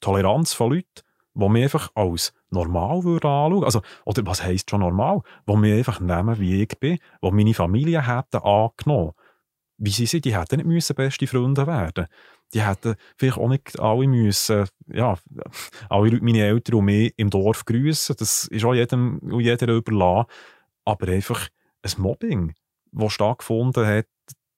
[0.00, 1.02] Toleranz von Leuten,
[1.34, 5.22] die mich einfach als normal würde anschauen also Oder was heisst schon normal?
[5.48, 9.12] Die mich einfach nehmen, wie ich bin, die meine Familie hätten angenommen.
[9.78, 12.06] Wie sie sind, die hätten nicht müssen beste Freunde werden
[12.54, 15.16] Die hätten vielleicht auch nicht alle müssen, ja,
[15.90, 18.16] alle Leute, meine Eltern und mich im Dorf grüßen.
[18.18, 20.30] Das ist auch jedem und jeder überlassen.
[20.84, 21.48] Aber einfach
[21.82, 22.54] ein Mobbing,
[22.92, 24.06] das stattgefunden hat,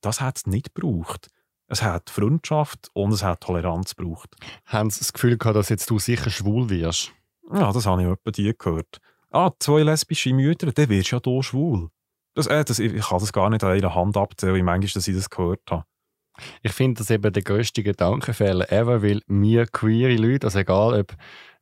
[0.00, 1.28] das hat es nicht gebraucht.
[1.68, 4.34] Es hat Freundschaft und es hat Toleranz gebraucht.
[4.64, 7.12] Haben Sie das Gefühl gehabt, dass jetzt du sicher schwul wirst?
[7.52, 9.00] Ja, das habe ich etwa die gehört.
[9.30, 11.90] Ah, zwei lesbische Mütter, dann wirst du ja hier schwul.
[12.34, 15.08] Das, äh, das, ich kann das gar nicht an einer Hand abzählen, wie manchmal dass
[15.08, 15.84] ich das gehört habe.
[16.62, 21.14] Ich finde das eben der grösste Gedankenfehler ever, weil wir queere Leute, also egal ob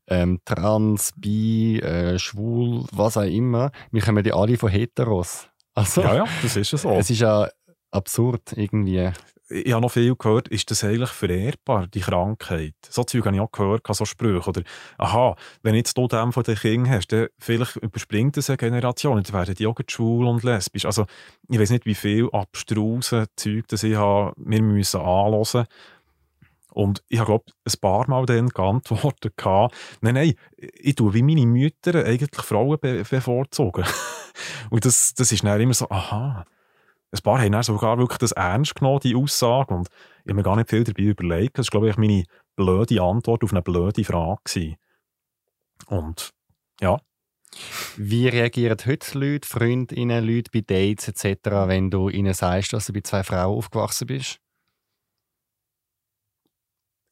[0.08, 5.48] ähm, trans, bi, äh, schwul, was auch immer, wir kommen ja alle von Heteros.
[5.74, 6.90] Also, ja, ja, das ist ja so.
[6.90, 7.48] Es ist ja
[7.90, 9.10] absurd irgendwie
[9.48, 12.74] ich habe noch viel gehört, ist das eigentlich verehrbar, die Krankheit?
[12.88, 14.48] So Zeug habe ich auch gehört, so Sprüche.
[14.48, 14.62] Oder,
[14.98, 19.22] aha, wenn jetzt du dem von den Kindern hast, dann vielleicht überspringt das eine Generation,
[19.22, 20.84] dann werden die auch schwul und lesbisch.
[20.84, 21.06] Also,
[21.48, 25.66] ich weiß nicht, wie viel abstruse Zeug das ich habe, wir müssen anhören.
[26.70, 29.32] Und ich habe, glaube ein paar Mal dann geantwortet,
[30.00, 33.84] nein, nein, ich tue wie meine Mütter eigentlich Frauen bevorzugen.
[34.70, 36.44] und das, das ist dann immer so, aha,
[37.16, 39.74] ein paar haben sogar wirklich das ernst genommen, die Aussage.
[39.74, 39.88] Und
[40.24, 41.58] ich habe mir gar nicht viel dabei überlegt.
[41.58, 42.24] Das war, glaube ich, meine
[42.56, 44.40] blöde Antwort auf eine blöde Frage.
[44.44, 44.76] Gewesen.
[45.86, 46.30] Und
[46.80, 46.98] ja.
[47.96, 52.92] Wie reagieren heute Leute, Freundinnen, Leute bei Dates etc., wenn du ihnen sagst, dass du
[52.92, 54.40] bei zwei Frauen aufgewachsen bist?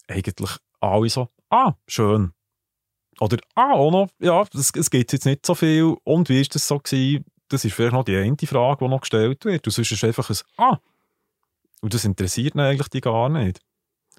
[0.07, 2.33] Eigentlich alle so, ah, schön.
[3.21, 5.97] Oder, ah, auch noch, ja, es, es gibt jetzt nicht so viel.
[6.05, 7.25] Und wie war das so gewesen?
[7.49, 9.67] Das ist vielleicht noch die eine Frage, die noch gestellt wird.
[9.67, 10.79] Und sonst ist einfach ein «Ah!»
[11.81, 13.61] Und das interessiert ihn eigentlich die gar nicht.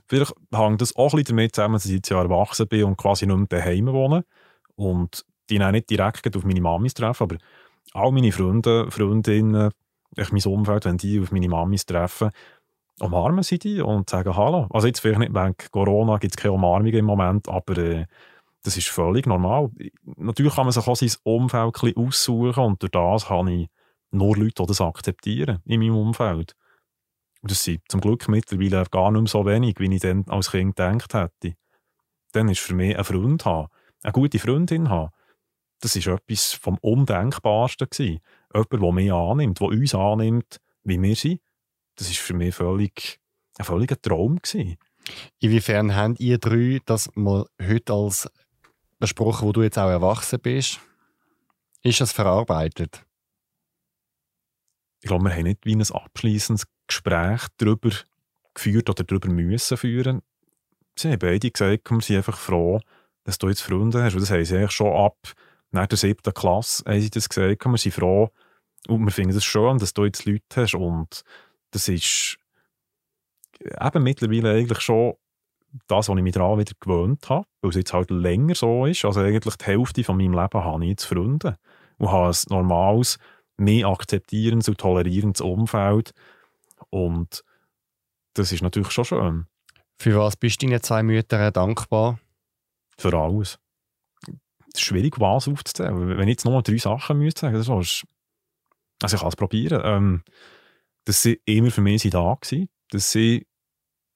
[0.08, 3.26] Vielleicht hängt das auch ein damit zusammen, dass ich jetzt ja erwachsen bin und quasi
[3.26, 4.24] nicht mehr daheim wohne.
[4.76, 7.38] Und die auch nicht direkt auf meine Mamis treffen, aber
[7.94, 9.72] all meine Freunde, Freundinnen,
[10.16, 12.32] ich mein Umfeld, wenn die auf meine Mamis treffen,
[13.00, 14.68] umarmen sie die und sagen Hallo.
[14.70, 18.06] Also jetzt vielleicht nicht wegen Corona gibt es keine Umarmung im Moment, aber äh,
[18.65, 19.69] das ist völlig normal.
[20.17, 23.69] Natürlich kann man sich auch sein Umfeld ein aussuchen und durch das habe ich
[24.10, 26.56] nur Leute, die das akzeptieren in meinem Umfeld.
[27.43, 30.49] Und das sind zum Glück mittlerweile gar nicht mehr so wenig, wie ich dann als
[30.49, 31.56] Kind gedacht hätte.
[32.32, 33.67] Dann ist für mich ein Freund haben,
[34.01, 35.12] eine gute Freundin haben,
[35.82, 38.19] das ist etwas vom Undenkbarsten gewesen.
[38.51, 41.39] Jemand, der mich annimmt, der uns annimmt, wie wir sind.
[41.97, 43.19] Das ist für mich völlig,
[43.60, 44.78] ein völliger Traum gewesen.
[45.39, 48.28] Inwiefern habt ihr drei das mal heute als
[49.06, 50.80] besprochen, wo du jetzt auch erwachsen bist?
[51.84, 53.06] Ist es verarbeitet?
[55.02, 57.91] Ich glaube, wir haben nicht wie ein abschließendes Gespräch darüber
[58.54, 60.22] geführt oder darüber müssen führen.
[60.98, 62.80] Sie haben beide gesagt, wir sind einfach froh,
[63.24, 64.15] dass du jetzt Freunde hast.
[64.15, 65.18] Das haben sie eigentlich schon ab
[65.76, 67.65] nach der siebten Klasse haben sie das gesagt.
[67.65, 68.30] Wir sind froh
[68.88, 70.74] und wir finden es schön, dass du jetzt Leute hast.
[70.74, 71.24] Und
[71.72, 72.38] das ist
[73.60, 75.15] eben mittlerweile eigentlich schon
[75.88, 79.06] das, was ich mich daran wieder gewöhnt habe, weil es jetzt halt länger so ist.
[79.06, 81.58] Also eigentlich die Hälfte von meinem Leben habe ich jetzt Freunde
[81.98, 83.18] und habe ein normales,
[83.58, 86.12] mehr akzeptierendes und tolerierendes Umfeld.
[86.90, 87.44] Und
[88.34, 89.48] das ist natürlich schon schön.
[89.98, 92.20] Für was bist du deinen zwei Müttern dankbar?
[92.98, 93.60] Für alles.
[94.74, 96.18] Es ist schwierig, was aufzuzählen.
[96.18, 98.06] Wenn ich jetzt nur drei Sachen müsste sagen, das ist,
[99.02, 99.82] also ich kann es probieren.
[99.84, 100.24] Ähm,
[101.06, 102.70] dass sie immer für mich da waren.
[102.90, 103.48] Dass sie,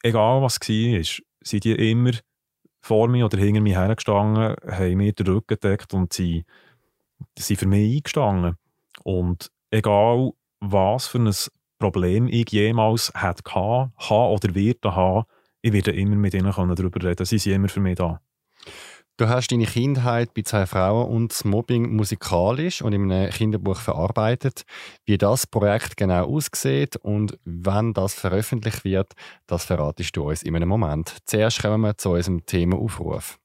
[0.04, 2.12] egal was war, sind die immer
[2.82, 6.46] vor mir oder hinter mir hergestanden, haben mir den Rücken gedeckt und sie
[7.38, 8.56] sind für mich eingestanden.
[9.04, 11.34] Und egal, was für ein
[11.78, 15.26] Problem ich jemals gehabt, habe oder werde haben,
[15.62, 17.26] ich werde immer mit ihnen darüber reden.
[17.26, 18.22] Sie sind immer für mich da.
[19.20, 23.76] Du hast deine Kindheit bei zwei Frauen und das Mobbing musikalisch und in einem Kinderbuch
[23.76, 24.64] verarbeitet.
[25.06, 29.12] Wie das Projekt genau aussieht und wann das veröffentlicht wird,
[29.46, 31.18] das verratest du uns in einem Moment.
[31.26, 33.38] Zuerst kommen wir zu unserem Themaaufruf.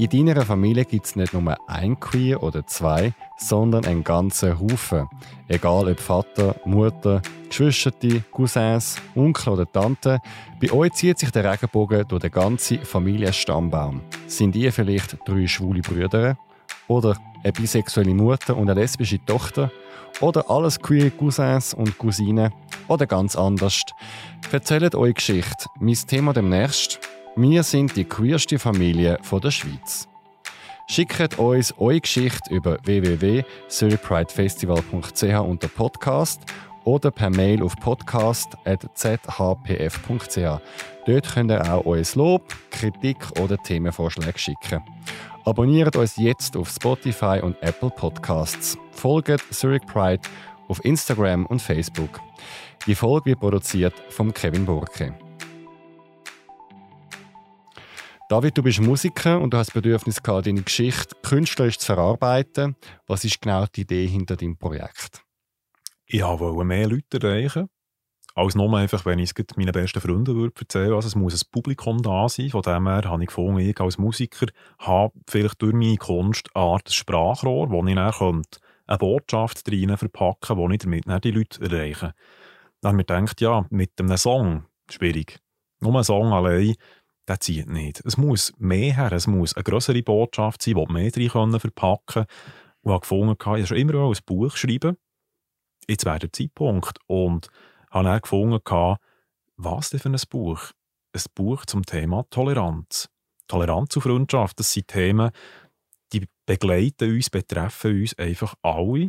[0.00, 5.06] In deiner Familie gibt es nicht nur ein Queer oder zwei, sondern einen ganzen Haufen.
[5.46, 7.92] Egal ob Vater, Mutter, Geschwister,
[8.30, 10.18] Cousins, Onkel oder Tante,
[10.58, 14.00] bei euch zieht sich der Regenbogen durch den ganzen Familienstammbaum.
[14.26, 16.38] Sind ihr vielleicht drei schwule Brüder?
[16.88, 19.70] Oder eine bisexuelle Mutter und eine lesbische Tochter?
[20.22, 22.54] Oder alles queer Cousins und Cousinen?
[22.88, 23.82] Oder ganz anders?
[24.50, 25.66] Erzählt eure Geschichte.
[25.78, 27.00] Mein Thema demnächst
[27.36, 30.08] wir sind die queerste Familie der Schweiz.
[30.88, 36.40] Schickt uns eure Geschichte über www.zurichpridefestival.ch unter Podcast
[36.84, 40.60] oder per Mail auf podcast.zhpf.ch.
[41.06, 44.82] Dort könnt ihr auch euer Lob, Kritik oder Themenvorschläge schicken.
[45.44, 48.76] Abonniert uns jetzt auf Spotify und Apple Podcasts.
[48.90, 50.22] Folgt Zurich Pride
[50.68, 52.20] auf Instagram und Facebook.
[52.86, 55.14] Die Folge wird produziert von Kevin Burke.
[58.30, 62.76] David, du bist Musiker und du hast das Bedürfnis gehabt, deine Geschichte künstlerisch zu verarbeiten.
[63.08, 65.24] Was ist genau die Idee hinter deinem Projekt?
[66.06, 67.68] Ich wollte mehr Leute erreichen.
[68.36, 71.50] Als nur einfach, wenn ich es meinen besten Freunden würde erzählen also es muss ein
[71.50, 72.50] Publikum da sein.
[72.50, 74.46] Von dem her habe ich gefunden, ich als Musiker
[74.78, 78.42] habe vielleicht durch meine Kunst eine Art Sprachrohr, wo ich dann
[78.86, 82.14] eine Botschaft rein verpacken die ich damit die Leute erreiche.
[82.80, 85.40] Dann habe ich gedacht, ja, mit einem Song, schwierig.
[85.80, 86.76] Nur ein Song allein
[87.30, 88.02] der zieht nicht.
[88.04, 92.26] Es muss mehr her, es muss eine größere Botschaft sein, die mehr drin verpacken können.
[92.82, 94.96] Und habe gefunden, ich habe schon immer ein Buch schreiben.
[95.88, 96.98] Jetzt wäre der Zeitpunkt.
[97.06, 97.48] Und
[97.90, 98.60] habe dann gefunden,
[99.56, 100.72] was denn für ein Buch?
[101.12, 103.08] Ein Buch zum Thema Toleranz.
[103.46, 105.30] Toleranz und Freundschaft, das sind Themen,
[106.12, 109.08] die begleiten uns, betreffen uns einfach alle.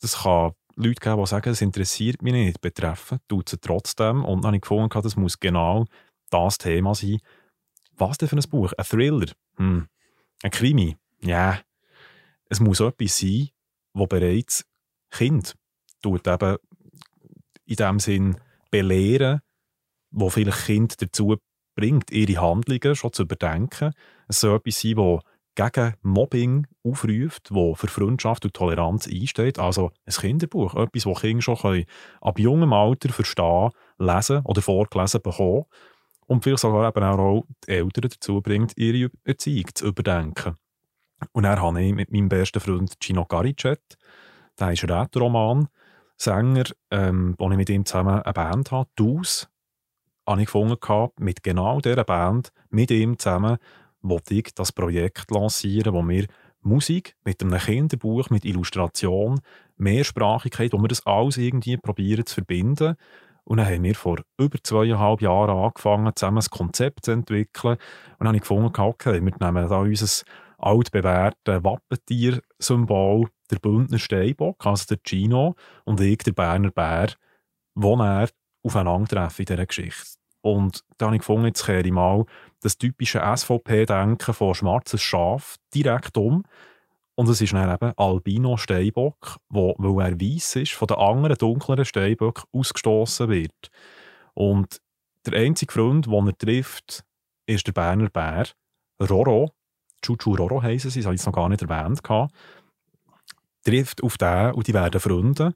[0.00, 4.24] Das kann Leute geben, die sagen, das interessiert mich nicht, betreffen, tut sie trotzdem.
[4.24, 5.86] Und dann habe ich gefunden, das muss genau
[6.34, 7.18] das Thema sein.
[7.96, 8.72] Was denn für ein Buch?
[8.76, 9.32] Ein Thriller?
[9.56, 9.88] Hm.
[10.42, 10.96] Ein Krimi?
[11.20, 11.60] Ja.
[12.48, 13.48] Es muss etwas sein,
[13.92, 14.64] wo bereits
[15.10, 15.54] Kind
[16.02, 16.56] tut eben
[17.66, 18.36] in dem Sinn
[18.70, 19.40] belehren,
[20.10, 21.36] wo vielleicht Kind dazu
[21.74, 23.92] bringt, ihre Handlungen schon zu überdenken.
[24.28, 25.20] Es soll etwas sein, das
[25.54, 29.58] gegen Mobbing aufruft, wo für Freundschaft und Toleranz einsteht.
[29.58, 31.84] Also ein Kinderbuch, etwas, das Kinder schon
[32.20, 35.64] ab jungem Alter verstehen, lesen oder vorgelesen bekommen
[36.26, 40.56] und vielleicht sogar eben auch die Eltern dazu bringt, ihre Erziehung zu überdenken.
[41.32, 43.80] Und dann habe ich mit meinem besten Freund Gino Garicet,
[44.58, 45.68] der ist Rätoroman,
[46.16, 49.48] Sänger, ähm, wo ich mit ihm zusammen eine Band habe, «Dus»,
[50.26, 50.78] habe ich gefunden,
[51.18, 53.58] mit genau dieser Band, mit ihm zusammen,
[54.00, 56.26] wollte ich das Projekt lancieren, wo wir
[56.60, 59.40] Musik mit einem Kinderbuch, mit Illustration,
[59.76, 62.96] Mehrsprachigkeit, wo wir das alles irgendwie probieren zu verbinden
[63.44, 67.74] und dann haben wir vor über zweieinhalb Jahren angefangen, zusammen ein Konzept zu entwickeln.
[67.74, 67.80] Und
[68.20, 70.24] dann habe ich gefunden, okay, wir nehmen da unser
[70.58, 77.08] altbewährtes Wappentier-Symbol, der Bündner Steinbock, also der Gino, und ich, der Berner Bär,
[77.74, 78.30] wo er
[78.62, 80.18] aufeinandertreffen in dieser Geschichte.
[80.40, 82.24] Und da habe ich gefunden, jetzt kehre ich mal
[82.60, 86.44] das typische SVP-Denken von schwarzes Schaf direkt um
[87.16, 91.36] und es ist dann eben Albino Steinbock, wo, weil er weiß ist, von den anderen
[91.36, 93.70] dunkleren Steinböcken ausgestoßen wird.
[94.34, 94.80] Und
[95.26, 97.04] der einzige Freund, den er trifft,
[97.46, 98.46] ist der Berner Bär,
[99.00, 99.52] Roro.
[100.02, 102.02] Chuchu Roro heißen sie, das habe ich noch gar nicht erwähnt.
[103.64, 105.54] Trifft auf den und die werden Freunde.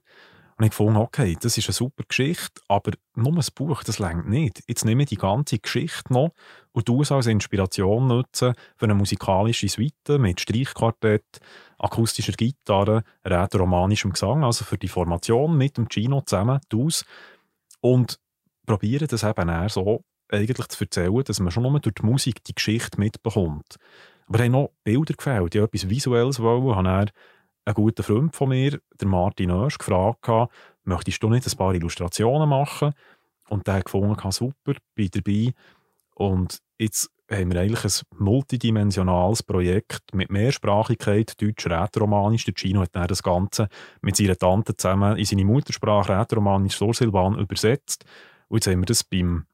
[0.57, 4.27] Und ich gefunden, okay, das ist eine super Geschichte, aber nur ein Buch, das längt
[4.27, 4.61] nicht.
[4.67, 6.31] Jetzt nehme ich die ganze Geschichte noch
[6.79, 11.41] und tue es als Inspiration nutzen für eine musikalische Suite mit Streichquartett,
[11.77, 17.03] akustischer Gitarre, rätoromanischem Gesang, also für die Formation mit dem Gino zusammen, aus
[17.81, 18.17] und
[18.65, 22.43] probiere das eben eher so eigentlich zu erzählen, dass man schon nur durch die Musik
[22.45, 23.75] die Geschichte mitbekommt.
[24.27, 27.11] Aber haben noch Bilder gefällt, ich etwas Visuelles wollen, habe
[27.65, 30.29] ein guter Freund von mir, der Martin Oesch, gefragt,
[30.83, 32.93] möchtest du nicht ein paar Illustrationen machen?
[33.49, 35.53] Und der hat gefunden, super, bin dabei.
[36.13, 42.45] Und jetzt haben wir eigentlich ein multidimensionales Projekt mit Mehrsprachigkeit, Deutsch, Rätoromanisch.
[42.45, 43.67] Der Gino hat dann das Ganze
[44.01, 48.05] mit seiner Tante zusammen in seine Muttersprache Rätoromanisch Sursilvan übersetzt.
[48.47, 49.45] Und jetzt haben wir das beim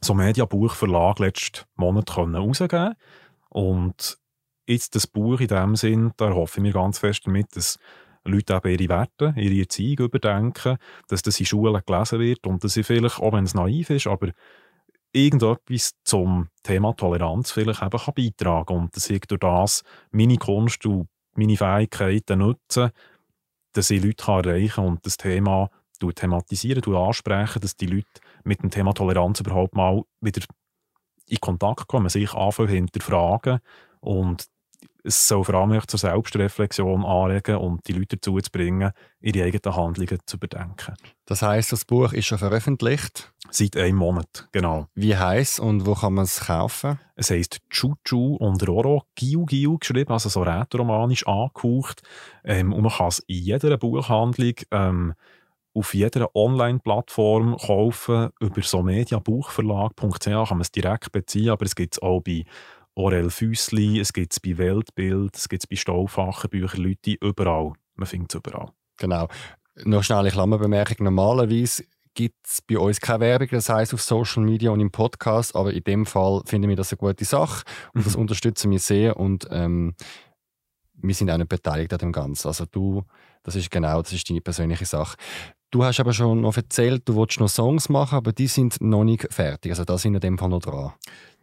[0.00, 2.94] so Media Buchverlag letzten Monat herausgeben
[3.50, 4.18] Und
[4.66, 7.78] jetzt das Buch in dem Sinn, da hoffe ich mir ganz fest damit, dass
[8.24, 12.74] Leute eben ihre Werte, ihre Erziehung überdenken, dass das in Schulen gelesen wird und dass
[12.74, 14.28] sie vielleicht, auch wenn es naiv ist, aber
[15.12, 20.84] irgendetwas zum Thema Toleranz vielleicht eben kann beitragen und dass ich durch das meine Kunst
[20.86, 22.92] und meine Fähigkeiten nutze,
[23.72, 25.70] dass ich Leute erreichen kann und das Thema
[26.14, 28.06] thematisieren, ansprechen, dass die Leute
[28.44, 30.42] mit dem Thema Toleranz überhaupt mal wieder
[31.26, 33.60] in Kontakt kommen, sich anfangen hinterfragen
[34.00, 34.46] und
[35.08, 39.76] es soll vor allem zur Selbstreflexion anregen und die Leute dazu zu bringen, ihre eigenen
[39.76, 40.94] Handlungen zu bedenken.
[41.26, 43.32] Das heißt, das Buch ist schon veröffentlicht?
[43.50, 44.86] Seit einem Monat, genau.
[44.94, 47.00] Wie heißt und wo kann man es kaufen?
[47.16, 52.02] Es heisst Chuchu und Roro, Giu Giu geschrieben, also so rätoromanisch angehaucht.
[52.44, 55.14] Ähm, und man kann es in jeder Buchhandlung ähm,
[55.74, 58.30] auf jeder Online-Plattform kaufen.
[58.40, 62.44] Über so mediabuchverlag.ch kann man es direkt beziehen, aber es gibt es auch bei
[62.98, 67.74] Orel Füssli, es gibt es bei Weltbild, es gibt es bei Stauffacher, Bücherleute, überall.
[67.94, 68.72] Man findet es überall.
[68.96, 69.28] Genau.
[69.84, 71.04] Noch schnell eine Klammerbemerkung.
[71.04, 71.84] Normalerweise
[72.14, 75.72] gibt es bei uns keine Werbung, das heißt auf Social Media und im Podcast, aber
[75.72, 78.22] in dem Fall finden wir das eine gute Sache und das mhm.
[78.22, 79.94] unterstützen wir sehr und ähm,
[80.94, 82.48] wir sind auch nicht beteiligt an dem Ganzen.
[82.48, 83.04] Also du,
[83.44, 85.16] das ist genau, das ist deine persönliche Sache.
[85.70, 89.04] Du hast aber schon noch erzählt, du willst noch Songs machen, aber die sind noch
[89.04, 89.72] nicht fertig.
[89.72, 90.92] Also da sind in dem Fall noch dran.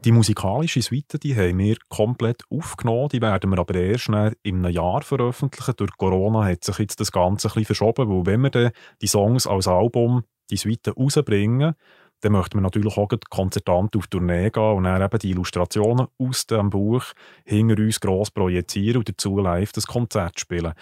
[0.04, 3.10] Die musikalische Suite die haben wir komplett aufgenommen.
[3.10, 5.76] Die werden wir aber erst in einem Jahr veröffentlichen.
[5.78, 9.08] Durch Corona hat sich jetzt das Ganze ein bisschen verschoben, weil wenn wir dann die
[9.08, 11.76] Songs als Album, die Suite rausbringen,
[12.22, 16.48] dann möchten wir natürlich auch konzertant auf Tournee gehen und dann eben die Illustrationen aus
[16.48, 17.04] dem Buch
[17.44, 20.74] hinter uns gross projizieren und dazu live das Konzert spielen.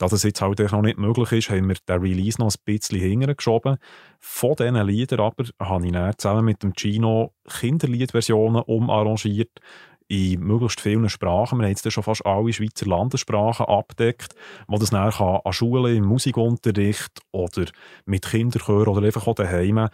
[0.00, 2.98] Da das jetzt halt noch nicht möglich ist, haben wir den Release noch ein bisschen
[2.98, 3.76] hintergeschoben.
[4.18, 9.60] Von diesen Liedern aber habe ich dann zusammen mit dem Gino Kinderliedversionen umarrangiert
[10.08, 11.58] in möglichst vielen Sprachen.
[11.58, 14.34] Wir haben jetzt schon fast alle Schweizer Landessprachen abdeckt,
[14.68, 17.66] wo das dann an Schulen, im Musikunterricht oder
[18.06, 19.86] mit Kinderchören oder einfach auch daheim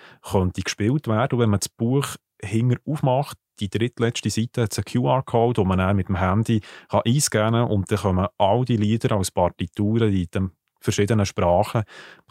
[0.54, 1.34] gespielt werden.
[1.34, 5.78] Und wenn man das Buch hinger aufmacht, die drittletzte Seite hat einen QR-Code, den man
[5.78, 10.12] dann mit dem Handy kann einscannen kann und dann kommen all die Lieder als Partituren
[10.12, 10.50] in den
[10.86, 11.82] verschiedenen Sprachen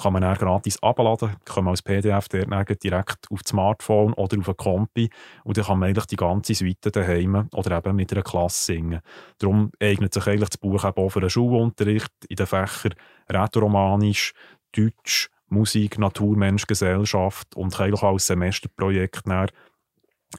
[0.01, 4.49] kann man dann gratis abladen, kann man als PDF direkt auf das Smartphone oder auf
[4.49, 5.09] ein Kompi
[5.43, 9.01] und dann kann man eigentlich die ganze Suite daheim oder eben mit einer Klasse singen.
[9.39, 12.93] Darum eignet sich eigentlich das Buch auch für einen Schulunterricht in den Fächern
[13.29, 14.33] Rätoromanisch,
[14.71, 19.27] Deutsch, Musik, Natur, Mensch, Gesellschaft und kann eigentlich auch als Semesterprojekt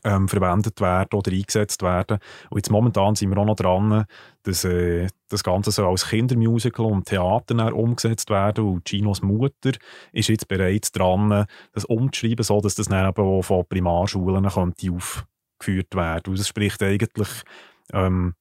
[0.04, 2.18] ähm, verwendet werden oder eingesetzt werden.
[2.50, 4.04] Und jetzt momentan sind wir auch noch dran,
[4.42, 8.64] dass äh, das Ganze so als Kindermusical und Theater umgesetzt werden.
[8.64, 9.72] Und Ginos Mutter
[10.12, 14.92] ist jetzt bereits dran, das umzuschreiben, so dass das dann eben auch von Primarschulen könnte
[14.92, 16.30] aufgeführt werden.
[16.30, 17.28] Und das spricht eigentlich
[17.92, 18.34] ähm,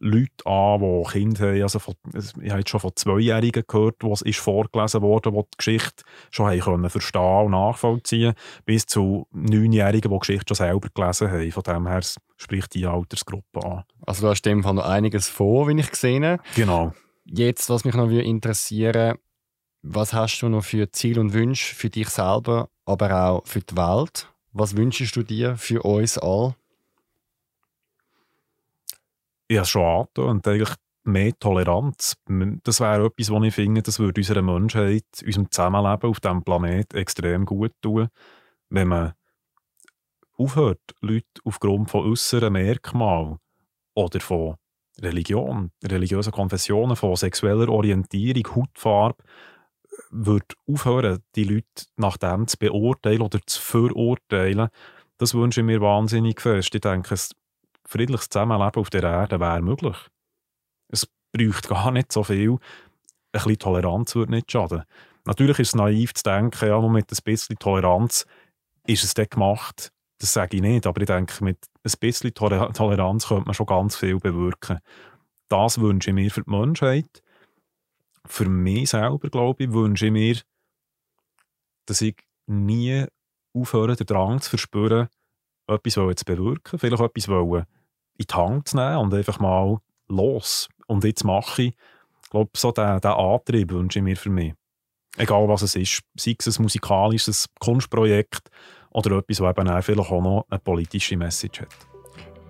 [0.00, 1.62] Leute an, die Kinder haben.
[1.62, 5.56] Also von, ich habe jetzt schon von Zweijährigen gehört, was ist vorgelesen wurde, die die
[5.56, 8.34] Geschichte schon haben können verstehen und nachvollziehen
[8.64, 11.52] bis zu Neunjährigen, die die Geschichte schon selber gelesen haben.
[11.52, 12.00] Von dem her
[12.36, 13.84] spricht die Altersgruppe an.
[14.06, 16.42] Also du hast dem Fall noch einiges vor, wie ich gesehen habe.
[16.56, 16.94] Genau.
[17.24, 19.18] Jetzt, was mich noch interessieren
[19.82, 23.76] was hast du noch für Ziele und Wünsche für dich selber, aber auch für die
[23.76, 24.28] Welt?
[24.52, 26.54] Was wünschst du dir für uns alle?
[29.50, 32.16] Ich es schon angetan, eigentlich mehr Toleranz.
[32.62, 36.96] Das wäre etwas, was ich finde, das würde unserer Menschheit, unserem Zusammenleben auf diesem Planeten
[36.96, 38.08] extrem gut tun,
[38.68, 39.14] wenn man
[40.36, 43.38] aufhört, Leute aufgrund von äußeren Merkmalen
[43.94, 44.54] oder von
[45.00, 49.22] Religion, religiösen Konfessionen, von sexueller Orientierung, Hautfarbe,
[50.10, 54.68] würde aufhören, die Leute nach dem zu beurteilen oder zu verurteilen.
[55.18, 56.74] Das wünsche ich mir wahnsinnig fest.
[56.74, 57.16] Ich denke,
[57.90, 59.96] friedliches Zusammenleben auf der Erde wäre möglich.
[61.32, 62.52] bräuchte gar nicht so viel.
[62.52, 62.58] Ein
[63.32, 64.84] bisschen Toleranz würde nicht schaden.
[65.24, 68.26] Natürlich ist es naiv zu denken, ja, mit ein bisschen Toleranz
[68.86, 69.92] ist es dann gemacht.
[70.18, 73.96] Das sage ich nicht, aber ich denke, mit ein bisschen Toleranz könnte man schon ganz
[73.96, 74.80] viel bewirken.
[75.48, 77.22] Das wünsche ich mir für die Menschheit.
[78.26, 80.36] Für mich selber, glaube ich, wünsche ich mir,
[81.86, 82.16] dass ich
[82.46, 83.06] nie
[83.54, 85.08] aufhöre, den Drang zu verspüren,
[85.66, 87.28] etwas zu bewirken, vielleicht etwas
[88.20, 90.68] in die Hand zu nehmen und einfach mal los.
[90.86, 91.68] Und jetzt mache ich,
[92.22, 94.54] ich glaube, so diesen, Antrieb wünsche ich mir für mich.
[95.16, 98.48] Egal was es ist, sei es ein musikalisches Kunstprojekt
[98.90, 101.68] oder etwas, das eben auch vielleicht auch noch eine politische Message hat.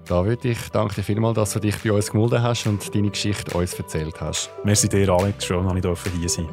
[0.07, 3.57] David, ich danke dir vielmals, dass du dich bei uns gemeldet hast und deine Geschichte
[3.57, 4.51] uns erzählt hast.
[4.65, 5.45] Merci dir, Alex.
[5.45, 6.49] Schön, dass ich hier sein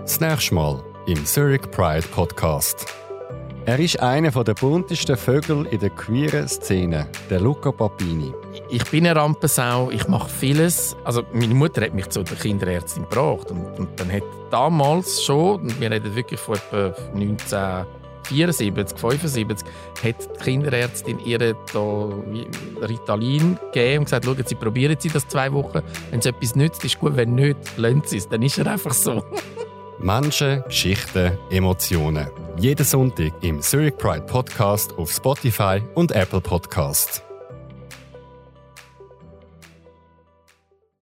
[0.00, 3.07] Das nächste Mal im Zurich Pride Podcast.
[3.68, 8.32] Er ist einer der buntesten Vögel in der queeren Szene, der Luca Papini.
[8.70, 10.96] Ich bin eine Rampensau, ich mache vieles.
[11.04, 15.68] Also meine Mutter hat mich zu der Kinderärztin gebracht und, und dann hat damals schon,
[15.78, 19.68] wir reden wirklich von etwa 1974, 75,
[20.02, 22.08] hat die Kinderärztin ihr da
[22.80, 25.82] Ritalin gegeben und gesagt, schauen Sie, probieren Sie das zwei Wochen.
[26.08, 28.30] Wenn es etwas nützt, ist gut, wenn nicht, lassen Sie es.
[28.30, 29.22] Dann ist er einfach so.
[30.00, 32.28] Menschen, Geschichten, Emotionen.
[32.58, 37.22] Jeden Sonntag im Zurich Pride Podcast auf Spotify und Apple Podcasts.